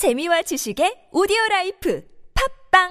[0.00, 2.00] 재미와 지식의 오디오 라이프
[2.32, 2.88] 팟빵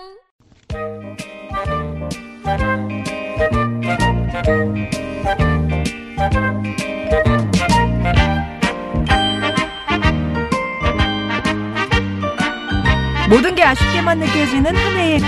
[13.28, 15.26] 모든 게 아쉽게만 느껴지는 한 해의 끝.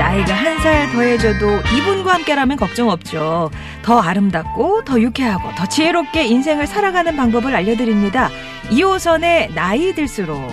[0.00, 3.50] 나이가 한 살 더해져도 이분과 함께라면 걱정 없죠.
[3.82, 8.30] 더 아름답고 더 유쾌하고 더 지혜롭게 인생을 살아가는 방법을 알려드립니다.
[8.70, 10.52] 2호선의 나이 들수록.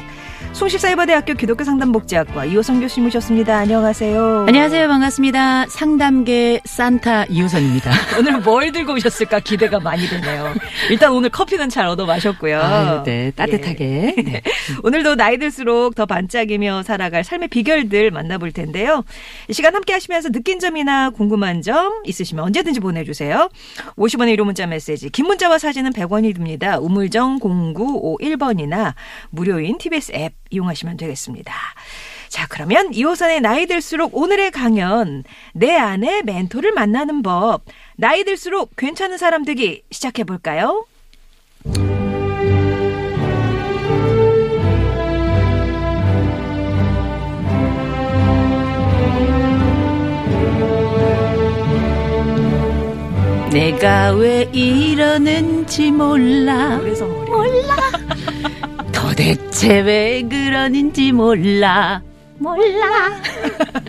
[0.60, 3.60] 송실사이버대학교 기독교 상담복지학과 이호선 교수님 오셨습니다.
[3.60, 4.44] 안녕하세요.
[4.46, 4.90] 안녕하세요.
[4.90, 5.68] 반갑습니다.
[5.68, 7.90] 상담계 산타 이호선입니다.
[8.20, 10.54] 오늘 뭘 들고 오셨을까 기대가 많이 되네요.
[10.92, 12.60] 일단 오늘 커피는 잘 얻어 마셨고요.
[12.60, 14.16] 아, 네, 따뜻하게.
[14.18, 14.22] 예.
[14.22, 14.42] 네.
[14.84, 19.06] 오늘도 나이 들수록 더 반짝이며 살아갈 삶의 비결들 만나볼 텐데요.
[19.48, 23.50] 이 시간 함께 하시면서 느낀 점이나 궁금한 점 있으시면 언제든지 보내주세요.
[23.96, 26.80] 50원의 1호 문자 메시지, 긴 문자와 사진은 100원이 듭니다.
[26.80, 28.94] 우물정 0951번이나
[29.30, 31.54] 무료인 TBS 앱 이용하시면 되겠습니다.
[32.28, 37.64] 자, 그러면 이호선의 나이 들수록 오늘의 강연, 내 안에 멘토를 만나는 법,
[37.98, 40.86] 나이 들수록 괜찮은 사람 되기 시작해 볼까요?
[53.52, 56.78] 내가 왜 이러는지 몰라.
[56.78, 57.76] 몰라.
[59.10, 62.04] 도대체 왜 그러는지 몰라.
[62.38, 63.20] 몰라.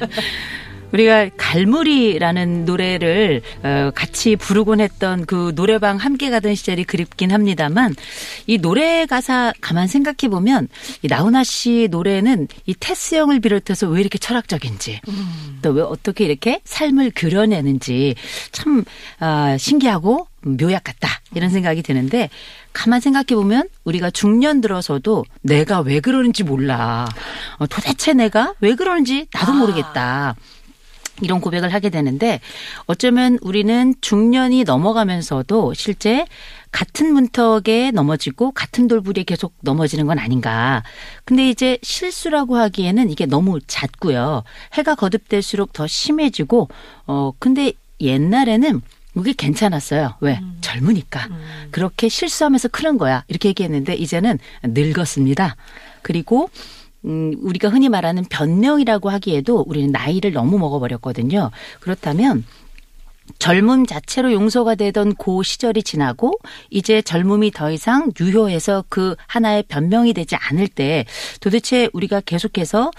[0.93, 7.95] 우리가 갈무리라는 노래를 어, 같이 부르곤 했던 그 노래방 함께 가던 시절이 그립긴 합니다만
[8.47, 10.69] 이 노래 가사 가만 생각해 보면
[11.03, 15.01] 이 나훈아 씨 노래는 이 테스 형을 비롯해서 왜 이렇게 철학적인지
[15.63, 18.17] 또왜 어떻게 이렇게 삶을 그려내는지
[18.51, 18.85] 참
[19.21, 22.31] 아, 신기하고 묘약 같다 이런 생각이 드는데
[22.73, 27.09] 가만 생각해 보면 우리가 중년 들어서도 내가 왜 그러는지 몰라
[27.59, 30.37] 어, 도대체 내가 왜 그러는지 나도 모르겠다.
[31.23, 32.41] 이런 고백을 하게 되는데
[32.87, 36.25] 어쩌면 우리는 중년이 넘어가면서도 실제
[36.73, 40.83] 같은 문턱에 넘어지고 같은 돌부리에 계속 넘어지는 건 아닌가.
[41.25, 44.45] 근데 이제 실수라고 하기에는 이게 너무 잦고요.
[44.75, 46.69] 해가 거듭될수록 더 심해지고
[47.07, 48.81] 어 근데 옛날에는
[49.15, 50.15] 그게 괜찮았어요.
[50.21, 50.39] 왜?
[50.41, 50.59] 음.
[50.61, 51.29] 젊으니까.
[51.71, 53.25] 그렇게 실수하면서 크는 거야.
[53.29, 55.57] 이렇게 얘기했는데 이제는 늙었습니다.
[56.03, 56.49] 그리고
[57.05, 61.51] 음, 우리가 흔히 말하는 변명이라고 하기에도 우리는 나이를 너무 먹어버렸거든요.
[61.81, 62.45] 그렇다면
[63.39, 66.39] 젊음 자체로 용서가 되던 그 시절이 지나고
[66.69, 71.07] 이제 젊음이 더 이상 유효해서 그 하나의 변명이 되지 않을 때
[71.41, 72.91] 도대체 우리가 계속해서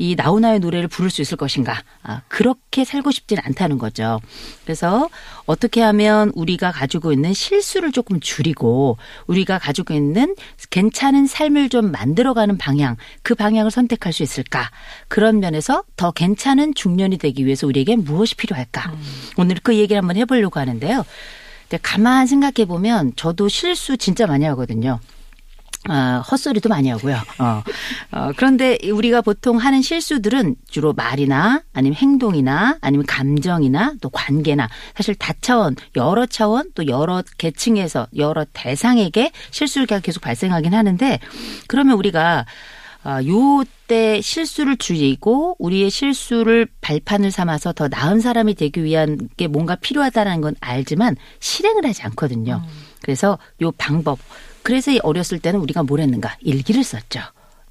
[0.00, 1.82] 이 나훈아의 노래를 부를 수 있을 것인가?
[2.02, 4.18] 아, 그렇게 살고 싶지는 않다는 거죠.
[4.64, 5.10] 그래서
[5.44, 8.96] 어떻게 하면 우리가 가지고 있는 실수를 조금 줄이고
[9.26, 10.34] 우리가 가지고 있는
[10.70, 14.70] 괜찮은 삶을 좀 만들어가는 방향, 그 방향을 선택할 수 있을까?
[15.08, 18.94] 그런 면에서 더 괜찮은 중년이 되기 위해서 우리에게 무엇이 필요할까?
[19.36, 21.04] 오늘 그 얘기를 한번 해보려고 하는데요.
[21.68, 24.98] 근데 가만 생각해 보면 저도 실수 진짜 많이 하거든요.
[25.88, 27.16] 아, 헛소리도 많이 하고요.
[27.38, 27.62] 어.
[28.12, 35.14] 어, 그런데 우리가 보통 하는 실수들은 주로 말이나 아니면 행동이나 아니면 감정이나 또 관계나 사실
[35.14, 41.18] 다차원, 여러 차원 또 여러 계층에서 여러 대상에게 실수가 계속 발생하긴 하는데
[41.66, 42.44] 그러면 우리가
[43.02, 49.74] 아, 요때 실수를 줄이고 우리의 실수를 발판을 삼아서 더 나은 사람이 되기 위한 게 뭔가
[49.76, 52.62] 필요하다는 건 알지만 실행을 하지 않거든요.
[53.00, 54.18] 그래서 요 방법.
[54.62, 56.36] 그래서 이 어렸을 때는 우리가 뭘 했는가?
[56.40, 57.20] 일기를 썼죠.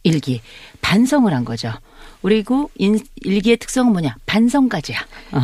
[0.03, 0.41] 일기.
[0.81, 1.71] 반성을 한 거죠.
[2.21, 4.15] 그리고 인, 일기의 특성은 뭐냐?
[4.25, 4.99] 반성까지야.
[5.31, 5.39] 어.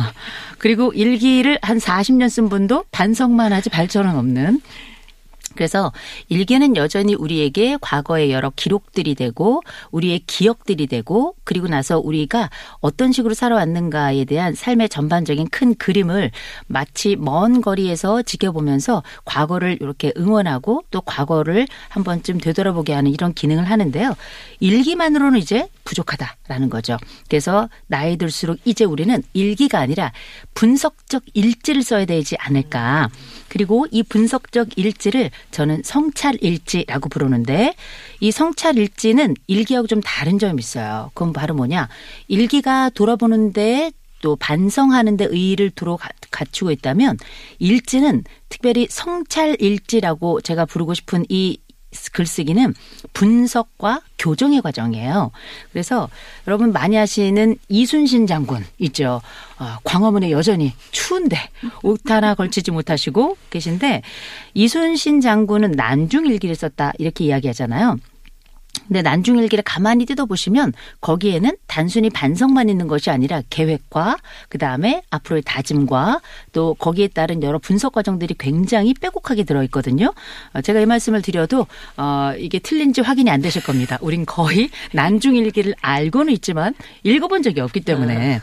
[0.58, 4.60] 그리고 일기를 한 40년 쓴 분도 반성만 하지 발전은 없는
[5.56, 5.92] 그래서
[6.28, 12.50] 일기는 여전히 우리에게 과거의 여러 기록들이 되고 우리의 기억들이 되고 그리고 나서 우리가
[12.80, 16.30] 어떤 식으로 살아왔는가에 대한 삶의 전반적인 큰 그림을
[16.66, 23.64] 마치 먼 거리에서 지켜보면서 과거를 이렇게 응원하고 또 과거를 한 번쯤 되돌아보게 하는 이런 기능을
[23.64, 24.14] 하는데요.
[24.60, 26.96] 일기만으로는 이제 부족하다라는 거죠.
[27.28, 30.12] 그래서 나이 들수록 이제 우리는 일기가 아니라
[30.54, 33.08] 분석적 일지를 써야 되지 않을까.
[33.48, 37.74] 그리고 이 분석적 일지를 저는 성찰 일지라고 부르는데
[38.20, 41.10] 이 성찰 일지는 일기하고 좀 다른 점이 있어요.
[41.14, 41.88] 그건 바로 뭐냐?
[42.28, 47.18] 일기가 돌아보는데 또 반성하는데 의의를 두루 가- 갖추고 있다면
[47.58, 51.58] 일지는 특별히 성찰 일지라고 제가 부르고 싶은 이
[52.12, 52.74] 글쓰기는
[53.12, 55.30] 분석과 교정의 과정이에요.
[55.72, 56.08] 그래서
[56.46, 59.20] 여러분 많이 아시는 이순신 장군 있죠.
[59.58, 61.36] 어, 광화문에 여전히 추운데
[61.82, 64.02] 옷 하나 걸치지 못하시고 계신데
[64.54, 67.98] 이순신 장군은 난중 일기를 썼다 이렇게 이야기하잖아요.
[68.86, 74.16] 근데 난중일기를 가만히 뜯어보시면 거기에는 단순히 반성만 있는 것이 아니라 계획과
[74.48, 76.20] 그 다음에 앞으로의 다짐과
[76.52, 80.12] 또 거기에 따른 여러 분석 과정들이 굉장히 빼곡하게 들어있거든요.
[80.52, 83.98] 어, 제가 이 말씀을 드려도 어, 이게 틀린지 확인이 안 되실 겁니다.
[84.00, 88.40] 우린 거의 난중일기를 알고는 있지만 읽어본 적이 없기 때문에.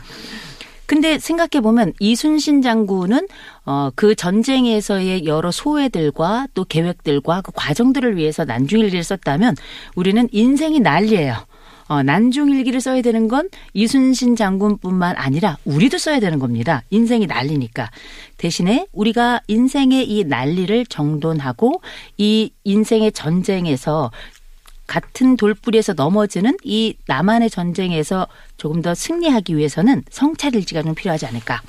[0.86, 3.26] 근데 생각해 보면 이순신 장군은
[3.64, 9.56] 어그 전쟁에서의 여러 소회들과 또 계획들과 그 과정들을 위해서 난중일기를 썼다면
[9.94, 11.46] 우리는 인생이 난리예요.
[11.86, 16.82] 어, 난중일기를 써야 되는 건 이순신 장군뿐만 아니라 우리도 써야 되는 겁니다.
[16.90, 17.90] 인생이 난리니까.
[18.38, 21.82] 대신에 우리가 인생의 이 난리를 정돈하고
[22.16, 24.10] 이 인생의 전쟁에서
[24.86, 28.26] 같은 돌뿌리에서 넘어지는 이 나만의 전쟁에서
[28.56, 31.62] 조금 더 승리하기 위해서는 성찰일지가 좀 필요하지 않을까.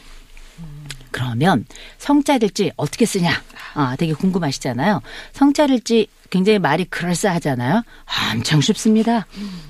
[1.12, 1.65] 그러면
[1.97, 3.31] 성찰일지 어떻게 쓰냐?
[3.73, 5.01] 아, 되게 궁금하시잖아요.
[5.31, 7.83] 성찰일지 굉장히 말이 그럴싸하잖아요.
[8.33, 9.25] 엄청 쉽습니다.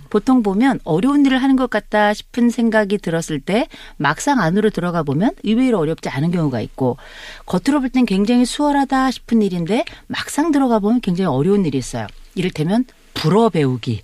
[0.09, 3.67] 보통 보면 어려운 일을 하는 것 같다 싶은 생각이 들었을 때
[3.97, 6.97] 막상 안으로 들어가 보면 의외로 어렵지 않은 경우가 있고
[7.45, 12.07] 겉으로 볼 땐 굉장히 수월하다 싶은 일인데 막상 들어가 보면 굉장히 어려운 일이 있어요.
[12.33, 14.03] 이를테면 불어 배우기.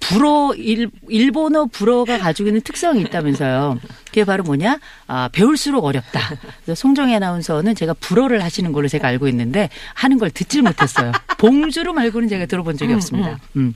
[0.00, 3.78] 불어 일, 일본어 불어가 가지고 있는 특성이 있다면서요.
[4.06, 4.78] 그게 바로 뭐냐?
[5.06, 6.20] 아, 배울수록 어렵다.
[6.64, 11.12] 그래서 송정희 아나운서는 제가 불어를 하시는 걸로 제가 알고 있는데 하는 걸 듣질 못했어요.
[11.38, 13.38] 봉주로 말고는 제가 들어본 적이 없습니다.
[13.56, 13.74] 음.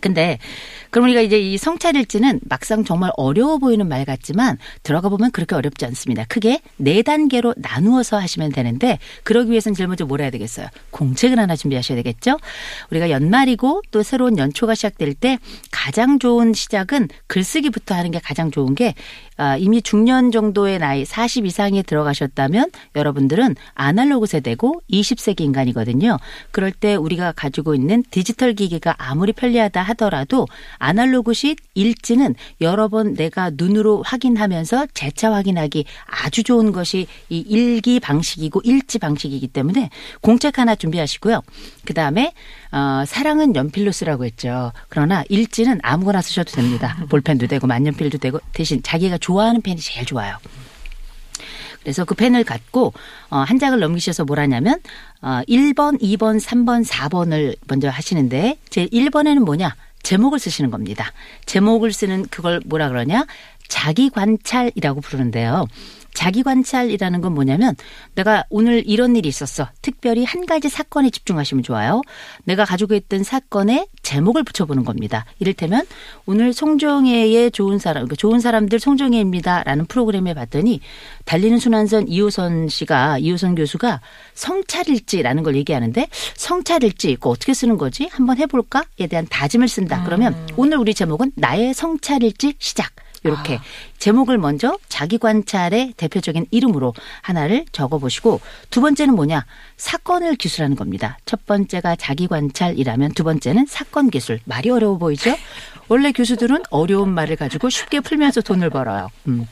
[0.00, 0.38] 근데
[0.90, 5.84] 그럼 우리가 이제 이 성찰일지는 막상 정말 어려워 보이는 말 같지만 들어가 보면 그렇게 어렵지
[5.86, 6.24] 않습니다.
[6.28, 10.68] 크게 네 단계로 나누어서 하시면 되는데 그러기 위해서는 제일 먼저 뭘 해야 되겠어요?
[10.90, 12.38] 공책을 하나 준비하셔야 되겠죠?
[12.90, 15.38] 우리가 연말이고 또 새로운 연초가 시작될 때
[15.70, 18.94] 가장 좋은 시작은 글쓰기부터 하는 게 가장 좋은 게
[19.38, 26.16] 아, 이미 중년 정도의 나이 40 이상에 들어가셨다면 여러분들은 아날로그 세대고 20세기 인간이거든요.
[26.52, 30.46] 그럴 때 우리가 가지고 있는 디지털 기기가 아무리 편리하다 하더라도
[30.78, 38.62] 아날로그식 일지는 여러 번 내가 눈으로 확인하면서 재차 확인하기 아주 좋은 것이 이 일기 방식이고
[38.64, 39.90] 일지 방식이기 때문에
[40.20, 41.42] 공책 하나 준비하시고요.
[41.84, 42.32] 그 다음에
[42.72, 44.72] 어, 사랑은 연필로 쓰라고 했죠.
[44.88, 46.96] 그러나 일지는 아무거나 쓰셔도 됩니다.
[47.08, 50.36] 볼펜도 되고 만년필도 되고 대신 자기가 좋아하는 펜이 제일 좋아요.
[51.86, 52.92] 그래서 그 펜을 갖고
[53.30, 54.80] 어, 한 장을 넘기셔서 뭘 하냐면
[55.22, 59.76] 어, 1번, 2번, 3번, 4번을 먼저 하시는데 제 1번에는 뭐냐?
[60.02, 61.12] 제목을 쓰시는 겁니다.
[61.46, 63.24] 제목을 쓰는 그걸 뭐라 그러냐?
[63.68, 65.66] 자기 관찰이라고 부르는데요.
[66.16, 67.76] 자기 관찰이라는 건 뭐냐면
[68.14, 69.68] 내가 오늘 이런 일이 있었어.
[69.82, 72.00] 특별히 한 가지 사건에 집중하시면 좋아요.
[72.44, 75.26] 내가 가지고 있던 사건에 제목을 붙여보는 겁니다.
[75.38, 75.84] 이를테면
[76.24, 80.80] 오늘 송정혜의 좋은 사람, 그러니까 좋은 사람들 송정혜입니다라는 프로그램에 봤더니
[81.26, 84.00] 달리는 순환선 이호선 씨가 이호선 교수가
[84.34, 88.08] 성찰일지라는 걸 얘기하는데 성찰일지 이거 어떻게 쓰는 거지?
[88.10, 90.02] 한번 해볼까에 대한 다짐을 쓴다.
[90.04, 92.90] 그러면 오늘 우리 제목은 나의 성찰일지 시작.
[93.28, 93.62] 이렇게 아.
[93.98, 98.40] 제목을 먼저 자기 관찰의 대표적인 이름으로 하나를 적어 보시고
[98.70, 99.44] 두 번째는 뭐냐?
[99.76, 101.18] 사건을 기술하는 겁니다.
[101.26, 104.40] 첫 번째가 자기 관찰이라면 두 번째는 사건 기술.
[104.44, 105.34] 말이 어려워 보이죠?
[105.88, 109.08] 원래 교수들은 어려운 말을 가지고 쉽게 풀면서 돈을 벌어요.
[109.28, 109.46] 음.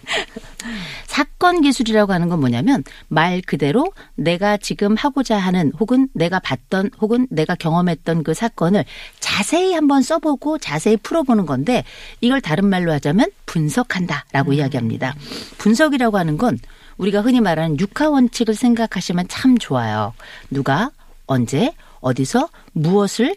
[1.07, 7.27] 사건 기술이라고 하는 건 뭐냐면 말 그대로 내가 지금 하고자 하는 혹은 내가 봤던 혹은
[7.31, 8.85] 내가 경험했던 그 사건을
[9.21, 11.85] 자세히 한번 써보고 자세히 풀어보는 건데
[12.21, 14.55] 이걸 다른 말로 하자면 분석한다라고 음.
[14.55, 15.15] 이야기합니다.
[15.59, 16.59] 분석이라고 하는 건
[16.97, 20.15] 우리가 흔히 말하는 육하 원칙을 생각하시면 참 좋아요.
[20.51, 20.91] 누가
[21.27, 23.37] 언제 어디서 무엇을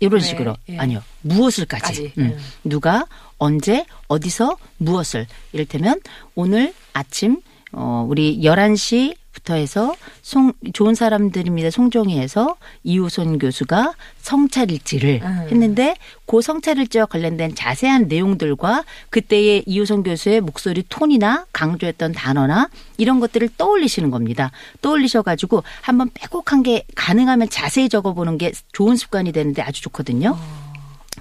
[0.00, 0.78] 이런 네, 식으로 예.
[0.78, 2.22] 아니요 무엇을까지 음.
[2.22, 2.38] 음.
[2.64, 3.06] 누가
[3.38, 6.00] 언제 어디서 무엇을 이를테면
[6.34, 7.40] 오늘 아침
[7.76, 11.70] 어 우리 11시 부터 해서 송 좋은 사람들입니다.
[11.70, 15.46] 송정희에서 이우손 교수가 성찰일지를 음.
[15.50, 23.50] 했는데 그 성찰일지와 관련된 자세한 내용들과 그때의 이우손 교수의 목소리 톤이나 강조했던 단어나 이런 것들을
[23.58, 24.50] 떠올리시는 겁니다.
[24.80, 30.30] 떠올리셔 가지고 한번 빼곡한 게 가능하면 자세히 적어 보는 게 좋은 습관이 되는데 아주 좋거든요.
[30.30, 30.65] 어.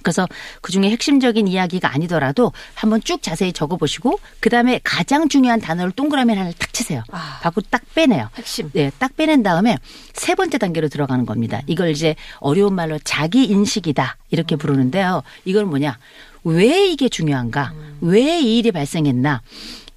[0.05, 0.27] 그래서
[0.61, 6.71] 그중에 핵심적인 이야기가 아니더라도 한번 쭉 자세히 적어보시고 그다음에 가장 중요한 단어를 동그라미 하나를 탁
[6.71, 7.01] 치세요.
[7.09, 7.39] 아.
[7.41, 8.29] 밖으로 딱 빼내요.
[8.35, 8.69] 핵심.
[8.71, 9.79] 네, 딱 빼낸 다음에
[10.13, 11.61] 세 번째 단계로 들어가는 겁니다.
[11.65, 15.23] 이걸 이제 어려운 말로 자기 인식이다 이렇게 부르는데요.
[15.43, 15.97] 이걸 뭐냐?
[16.43, 17.73] 왜 이게 중요한가?
[17.73, 17.97] 음.
[18.01, 19.41] 왜이 일이 발생했나?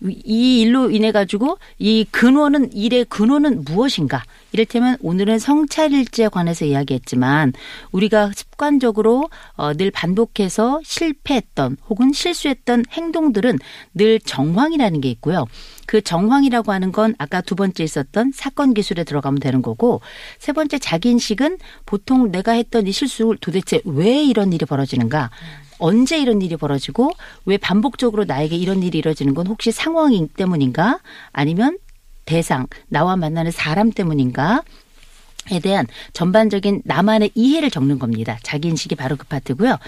[0.01, 4.25] 이 일로 인해 가지고 이 근원은 일의 근원은 무엇인가?
[4.53, 7.53] 이를테면 오늘은 성찰일지에 관해서 이야기했지만
[7.93, 13.59] 우리가 습관적으로 어, 늘 반복해서 실패했던 혹은 실수했던 행동들은
[13.95, 15.47] 늘 정황이라는 게 있고요.
[15.87, 20.01] 그 정황이라고 하는 건 아까 두 번째 있었던 사건 기술에 들어가면 되는 거고
[20.39, 25.31] 세 번째 자기 인식은 보통 내가 했던 이 실수를 도대체 왜 이런 일이 벌어지는가?
[25.79, 27.13] 언제 이런 일이 벌어지고
[27.45, 30.99] 왜 반복적으로 나에게 이런 일이 이뤄지는 건 혹시 상황 때문인가?
[31.33, 31.79] 아니면
[32.29, 34.63] 대상, 나와 만나는 사람 때문인가?
[35.51, 38.39] 에 대한 전반적인 나만의 이해를 적는 겁니다.
[38.43, 39.79] 자기 인식이 바로 그 파트고요.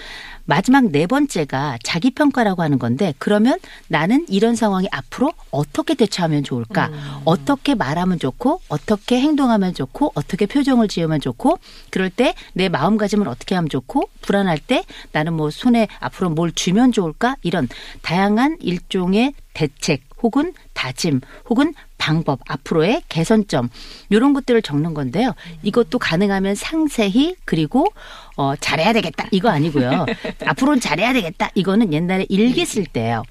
[0.45, 6.87] 마지막 네 번째가 자기 평가라고 하는 건데 그러면 나는 이런 상황이 앞으로 어떻게 대처하면 좋을까?
[6.87, 7.21] 음.
[7.25, 11.59] 어떻게 말하면 좋고 어떻게 행동하면 좋고 어떻게 표정을 지으면 좋고
[11.91, 16.91] 그럴 때 내 마음가짐을 어떻게 하면 좋고 불안할 때 나는 뭐 손에 앞으로 뭘 주면
[16.91, 17.35] 좋을까?
[17.43, 17.67] 이런
[18.01, 23.69] 다양한 일종의 대책 혹은 다짐 혹은 방법 앞으로의 개선점
[24.09, 25.35] 이런 것들을 적는 건데요.
[25.61, 27.85] 이것도 가능하면 상세히 그리고
[28.37, 30.07] 어 잘해야 되겠다 이거 아니고요.
[30.43, 33.21] 앞으로는 잘해야 되겠다 이거는 옛날에 일기 쓸 때예요.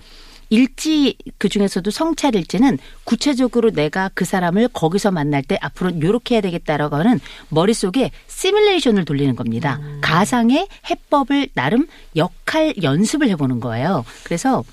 [0.51, 6.43] 일지 그 중에서도 성찰 일지는 구체적으로 내가 그 사람을 거기서 만날 때 앞으로 요렇게 해야
[6.43, 9.79] 되겠다라고 하는 머릿속에 시뮬레이션을 돌리는 겁니다.
[9.83, 9.99] 음.
[10.01, 14.05] 가상의 해법을 나름 역할 연습을 해보는 거예요.
[14.25, 14.65] 그래서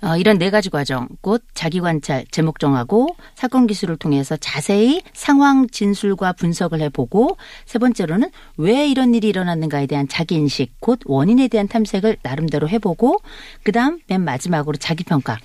[0.00, 5.66] 어, 이런 네 가지 과정, 곧 자기 관찰, 제목 정하고 사건 기술을 통해서 자세히 상황
[5.68, 7.36] 진술과 분석을 해보고
[7.66, 13.20] 세 번째로는 왜 이런 일이 일어났는가에 대한 자기 인식, 곧 원인에 대한 탐색을 나름대로 해보고
[13.64, 15.38] 그다음 맨 마지막으로 자기 평가,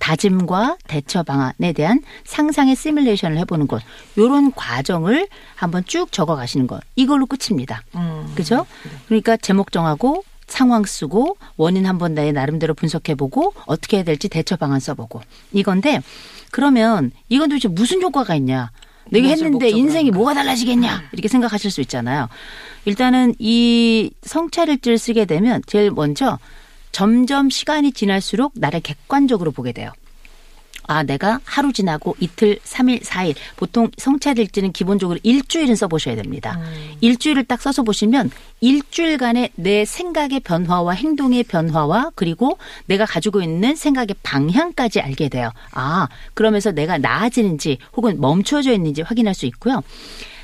[0.00, 3.80] 다짐과 대처 방안에 대한 상상의 시뮬레이션을 해보는 것,
[4.18, 7.82] 요런 과정을 한번 쭉 적어가시는 것, 이걸로 끝입니다.
[7.94, 8.32] 음.
[8.34, 8.66] 그죠?
[9.06, 14.80] 그러니까 제목 정하고 상황 쓰고 원인 한번 내 나름대로 분석해보고 어떻게 해야 될지 대처 방안
[14.80, 16.02] 써보고 이건데
[16.50, 18.70] 그러면 이건 도대체 무슨 효과가 있냐?
[19.10, 21.04] 내가 했는데 인생이 뭐가 달라지겠냐?
[21.12, 22.28] 이렇게 생각하실 수 있잖아요.
[22.84, 26.38] 일단은 이 성찰일지를 쓰게 되면 제일 먼저
[26.92, 29.92] 점점 시간이 지날수록 나를 객관적으로 보게 돼요.
[30.90, 33.36] 아, 내가 하루 지나고 이틀, 3일, 4일.
[33.54, 36.58] 보통 성찰일지는 기본적으로 일주일은 써보셔야 됩니다.
[36.60, 36.96] 음.
[37.00, 38.28] 일주일을 딱 써서 보시면
[38.60, 45.52] 일주일간의 내 생각의 변화와 행동의 변화와 그리고 내가 가지고 있는 생각의 방향까지 알게 돼요.
[45.70, 49.84] 아, 그러면서 내가 나아지는지 혹은 멈춰져 있는지 확인할 수 있고요.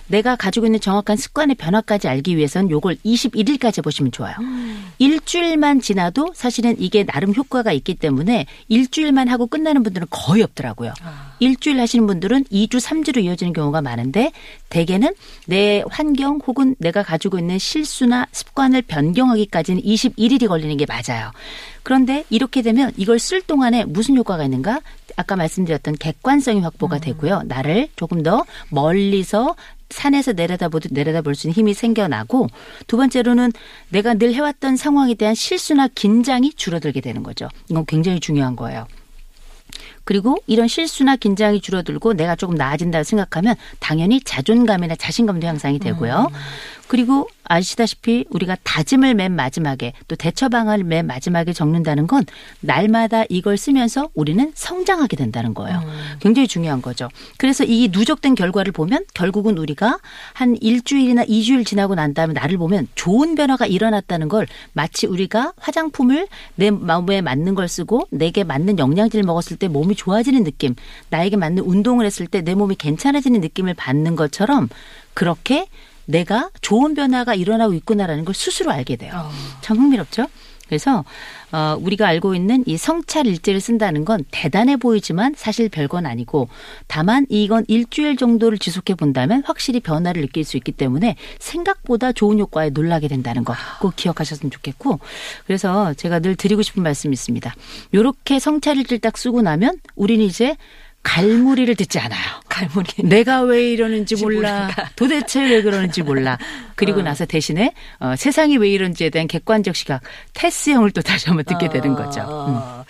[0.08, 4.34] 내가 가지고 있는 정확한 습관의 변화까지 알기 위해서는 요걸 21일까지 보시면 좋아요.
[4.40, 4.92] 음.
[4.98, 10.92] 일주일만 지나도 사실은 이게 나름 효과가 있기 때문에 일주일만 하고 끝나는 분들은 거의 없더라고요.
[11.02, 11.34] 아.
[11.40, 14.32] 일주일 하시는 분들은 2주, 3주로 이어지는 경우가 많은데
[14.68, 15.14] 대개는
[15.46, 21.30] 내 환경 혹은 내가 가지고 있는 실수나 습관을 변경하기까지는 21일이 걸리는 게 맞아요.
[21.82, 24.80] 그런데 이렇게 되면 이걸 쓸 동안에 무슨 효과가 있는가?
[25.16, 27.00] 아까 말씀드렸던 객관성이 확보가 음.
[27.00, 27.42] 되고요.
[27.46, 29.54] 나를 조금 더 멀리서
[29.90, 32.48] 산에서 내려다 보듯 내려다 볼 수 있는 힘이 생겨나고
[32.86, 33.52] 두 번째로는
[33.90, 37.48] 내가 늘 해왔던 상황에 대한 실수나 긴장이 줄어들게 되는 거죠.
[37.70, 38.86] 이건 굉장히 중요한 거예요.
[40.04, 46.28] 그리고 이런 실수나 긴장이 줄어들고 내가 조금 나아진다고 생각하면 당연히 자존감이나 자신감도 향상이 되고요.
[46.30, 46.36] 음.
[46.88, 52.24] 그리고 아시다시피 우리가 다짐을 맨 마지막에 또 대처 방안을 맨 마지막에 적는다는 건
[52.60, 55.78] 날마다 이걸 쓰면서 우리는 성장하게 된다는 거예요.
[55.78, 56.16] 음.
[56.20, 57.08] 굉장히 중요한 거죠.
[57.38, 59.98] 그래서 이 누적된 결과를 보면 결국은 우리가
[60.32, 66.26] 한 일주일이나 이주일 지나고 난 다음에 나를 보면 좋은 변화가 일어났다는 걸 마치 우리가 화장품을
[66.56, 70.74] 내 마음에 맞는 걸 쓰고 내게 맞는 영양제를 먹었을 때 몸이 좋아지는 느낌,
[71.10, 74.68] 나에게 맞는 운동을 했을 때 내 몸이 괜찮아지는 느낌을 받는 것처럼
[75.14, 75.66] 그렇게
[76.06, 79.12] 내가 좋은 변화가 일어나고 있구나라는 걸 스스로 알게 돼요.
[79.14, 79.30] 어.
[79.60, 80.26] 참 흥미롭죠?
[80.68, 81.04] 그래서
[81.52, 86.48] 어 우리가 알고 있는 이 성찰 일지를 쓴다는 건 대단해 보이지만 사실 별건 아니고
[86.88, 92.70] 다만 이건 일주일 정도를 지속해 본다면 확실히 변화를 느낄 수 있기 때문에 생각보다 좋은 효과에
[92.70, 94.98] 놀라게 된다는 거 꼭 기억하셨으면 좋겠고
[95.46, 97.54] 그래서 제가 늘 드리고 싶은 말씀이 있습니다.
[97.94, 100.56] 요렇게 성찰 일지를 딱 쓰고 나면 우리는 이제
[101.06, 102.20] 갈무리를 듣지 않아요.
[102.48, 102.88] 갈무리.
[103.04, 104.62] 내가 왜 이러는지 몰라.
[104.62, 104.90] 모르니까.
[104.96, 106.36] 도대체 왜 그러는지 몰라.
[106.74, 107.02] 그리고 어.
[107.04, 110.02] 나서 대신에 어, 세상이 왜 이런지에 대한 객관적 시각,
[110.34, 111.68] 테스형을 또 다시 한번 듣게 어.
[111.70, 112.20] 되는 거죠.
[112.48, 112.82] 음.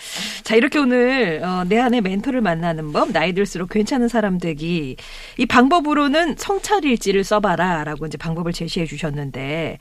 [0.45, 4.97] 자 이렇게 오늘 어, 내 안에 멘토를 만나는 법, 나이 들수록 괜찮은 사람 되기
[5.37, 9.79] 이 방법으로는 성찰일지를 써봐라 라고 이제 방법을 제시해 주셨는데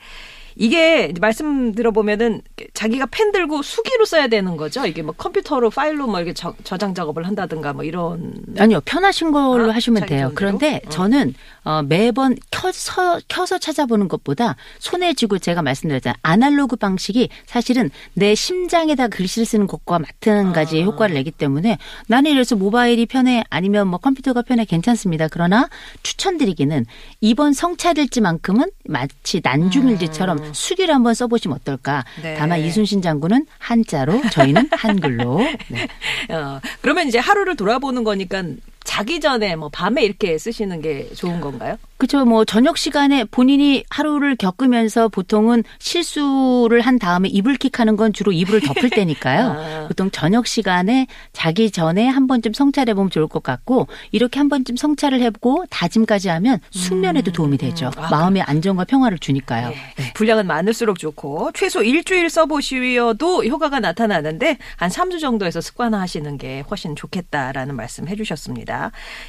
[0.56, 2.40] 이게 말씀 들어보면은
[2.72, 4.86] 자기가 펜 들고 수기로 써야 되는 거죠.
[4.86, 8.32] 이게 뭐 컴퓨터로 파일로 뭐 이렇게 저, 장 작업을 한다든가 뭐 이런.
[8.58, 10.28] 아니요, 편하신 걸로 아, 하시면 돼요.
[10.28, 10.34] 손대로?
[10.34, 10.88] 그런데 어.
[10.88, 11.34] 저는
[11.64, 16.16] 어, 매번 켜서 켜서 찾아보는 것보다 손에 쥐고 제가 말씀드렸잖아요.
[16.22, 20.86] 아날로그 방식이 사실은 내 심장에다 글씨를 쓰는 것과 마찬가지의 아.
[20.86, 21.76] 효과를 내기 때문에
[22.08, 25.28] 나는 이래서 모바일이 편해 아니면 뭐 컴퓨터가 편해 괜찮습니다.
[25.28, 25.68] 그러나
[26.02, 26.86] 추천드리기는
[27.20, 32.04] 이번 성찰일지만큼은 마치 난중일지처럼 수기를 한번 써보시면 어떨까.
[32.18, 32.22] 음.
[32.22, 32.34] 네.
[32.34, 35.38] 다만 이순신 장군은 한자로 저희는 한글로.
[35.68, 35.88] 네.
[36.34, 38.42] 어, 그러면 이제 하루를 돌아보는 거니까
[38.86, 41.76] 자기 전에 뭐 밤에 이렇게 쓰시는 게 좋은 건가요?
[41.98, 42.24] 그렇죠.
[42.24, 48.90] 뭐 저녁 시간에 본인이 하루를 겪으면서 보통은 실수를 한 다음에 이불킥하는 건 주로 이불을 덮을
[48.90, 49.46] 때니까요.
[49.58, 49.86] 아.
[49.88, 54.76] 보통 저녁 시간에 자기 전에 한 번쯤 성찰해 보면 좋을 것 같고 이렇게 한 번쯤
[54.76, 57.90] 성찰을 해보고 다짐까지 하면 숙면에도 도움이 되죠.
[57.96, 59.70] 아, 마음의 안정과 평화를 주니까요.
[59.70, 60.12] 네.
[60.14, 67.74] 분량은 많을수록 좋고 최소 일주일 써보시어도 효과가 나타나는데 한 3주 정도에서 습관화하시는 게 훨씬 좋겠다라는
[67.74, 68.75] 말씀 해주셨습니다.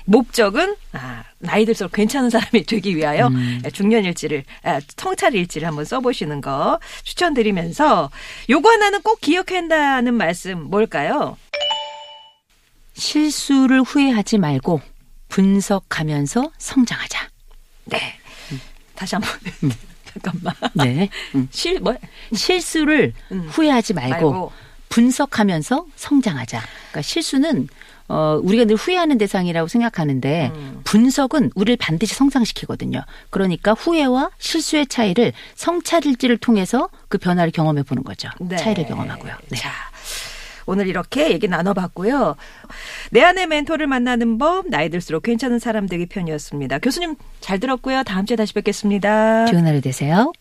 [0.06, 3.30] 목적은 아, 나이 들수록 괜찮은 사람이 되기 위하여
[3.74, 8.10] 중년일지를 아, 성찰일지를 한번 써보시는 거 추천드리면서
[8.50, 11.38] 요거 하나는 꼭 기억해야 한다는 말씀 뭘까요?
[12.94, 14.82] 실수를 후회하지 말고
[15.30, 17.28] 분석하면서 성장하자.
[17.86, 18.20] 네.
[18.96, 19.30] 다시 한번
[20.06, 20.54] 잠깐만.
[20.74, 21.10] 네.
[21.36, 21.48] 음.
[21.52, 21.96] 실 뭐?
[22.34, 23.48] 실수를 음.
[23.50, 24.52] 후회하지 말고, 말고.
[24.90, 26.60] 분석하면서 성장하자.
[26.60, 27.68] 그러니까 실수는
[28.10, 30.82] 어 우리가 늘 후회하는 대상이라고 생각하는데 음.
[30.84, 33.04] 분석은 우리를 반드시 성장시키거든요.
[33.30, 38.30] 그러니까 후회와 실수의 차이를 성찰일지를 통해서 그 변화를 경험해 보는 거죠.
[38.40, 38.56] 네.
[38.56, 39.34] 차이를 경험하고요.
[39.50, 39.58] 네.
[39.58, 39.72] 자,
[40.66, 42.36] 오늘 이렇게 얘기 나눠봤고요.
[43.12, 46.80] 내 안의 멘토를 만나는 법, 나이 들수록 괜찮은 사람 되기 편이었습니다.
[46.80, 48.04] 교수님 잘 들었고요.
[48.04, 49.46] 다음 주에 다시 뵙겠습니다.
[49.48, 50.32] 좋은 하루 되세요.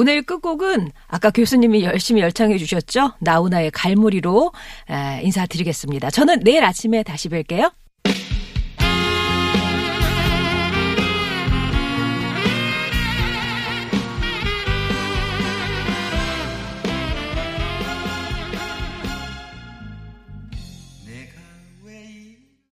[0.00, 3.14] 오늘 끝곡은 아까 교수님이 열심히 열창해 주셨죠?
[3.18, 4.52] 나훈아의 갈무리로
[4.86, 6.10] 아, 인사드리겠습니다.
[6.10, 7.72] 저는 내일 아침에 다시 뵐게요.